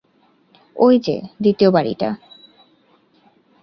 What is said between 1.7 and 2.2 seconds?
বাড়িটা।